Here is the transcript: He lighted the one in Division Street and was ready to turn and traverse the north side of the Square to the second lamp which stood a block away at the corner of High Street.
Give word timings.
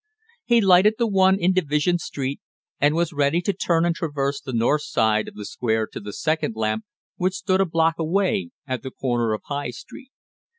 He 0.45 0.61
lighted 0.61 0.95
the 0.97 1.05
one 1.05 1.37
in 1.39 1.53
Division 1.53 1.99
Street 1.99 2.39
and 2.79 2.95
was 2.95 3.13
ready 3.13 3.39
to 3.41 3.53
turn 3.53 3.85
and 3.85 3.93
traverse 3.93 4.41
the 4.41 4.51
north 4.51 4.81
side 4.81 5.27
of 5.27 5.35
the 5.35 5.45
Square 5.45 5.89
to 5.93 5.99
the 5.99 6.11
second 6.11 6.55
lamp 6.55 6.85
which 7.17 7.35
stood 7.35 7.61
a 7.61 7.65
block 7.67 7.99
away 7.99 8.49
at 8.65 8.81
the 8.81 8.89
corner 8.89 9.31
of 9.31 9.43
High 9.45 9.69
Street. 9.69 10.09